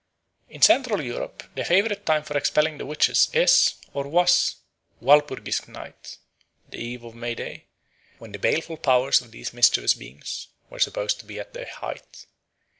In 0.49 0.63
Central 0.63 0.99
Europe 0.99 1.43
the 1.53 1.63
favourite 1.63 2.07
time 2.07 2.23
for 2.23 2.35
expelling 2.35 2.79
the 2.79 2.87
witches 2.87 3.29
is, 3.33 3.75
or 3.93 4.07
was, 4.07 4.55
Walpurgis 4.99 5.67
Night, 5.67 6.17
the 6.67 6.79
Eve 6.79 7.03
of 7.03 7.13
May 7.13 7.35
Day, 7.35 7.67
when 8.17 8.31
the 8.31 8.39
baleful 8.39 8.77
powers 8.77 9.21
of 9.21 9.29
these 9.29 9.53
mischievous 9.53 9.93
beings 9.93 10.47
were 10.71 10.79
supposed 10.79 11.19
to 11.19 11.25
be 11.27 11.39
at 11.39 11.53
their 11.53 11.67
height. 11.69 12.25